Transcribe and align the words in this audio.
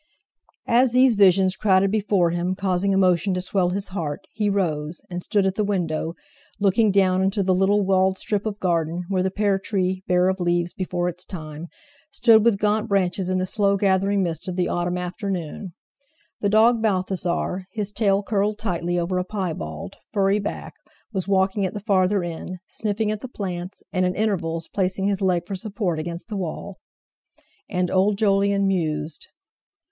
As 0.65 0.93
these 0.93 1.13
visions 1.13 1.55
crowded 1.55 1.91
before 1.91 2.31
him, 2.31 2.55
causing 2.55 2.91
emotion 2.91 3.35
to 3.35 3.39
swell 3.41 3.69
his 3.69 3.89
heart, 3.89 4.25
he 4.33 4.49
rose, 4.49 4.99
and 5.11 5.21
stood 5.21 5.45
at 5.45 5.53
the 5.53 5.63
window, 5.63 6.15
looking 6.59 6.89
down 6.89 7.21
into 7.21 7.43
the 7.43 7.53
little 7.53 7.85
walled 7.85 8.17
strip 8.17 8.47
of 8.47 8.59
garden, 8.59 9.03
where 9.09 9.21
the 9.21 9.29
pear 9.29 9.59
tree, 9.59 10.01
bare 10.07 10.27
of 10.27 10.39
leaves 10.39 10.73
before 10.73 11.07
its 11.07 11.23
time, 11.23 11.67
stood 12.09 12.43
with 12.43 12.57
gaunt 12.57 12.89
branches 12.89 13.29
in 13.29 13.37
the 13.37 13.45
slow 13.45 13.77
gathering 13.77 14.23
mist 14.23 14.47
of 14.47 14.55
the 14.55 14.67
autumn 14.67 14.97
afternoon. 14.97 15.73
The 16.39 16.49
dog 16.49 16.81
Balthasar, 16.81 17.65
his 17.71 17.91
tail 17.91 18.23
curled 18.23 18.57
tightly 18.57 18.97
over 18.97 19.19
a 19.19 19.23
piebald, 19.23 19.97
furry 20.11 20.39
back, 20.39 20.73
was 21.13 21.27
walking 21.27 21.63
at 21.63 21.75
the 21.75 21.79
farther 21.79 22.23
end, 22.23 22.57
sniffing 22.67 23.11
at 23.11 23.19
the 23.19 23.27
plants, 23.29 23.83
and 23.93 24.03
at 24.03 24.15
intervals 24.15 24.67
placing 24.67 25.05
his 25.05 25.21
leg 25.21 25.45
for 25.45 25.53
support 25.53 25.99
against 25.99 26.27
the 26.27 26.37
wall. 26.37 26.79
And 27.69 27.91
old 27.91 28.17
Jolyon 28.17 28.65
mused. 28.65 29.27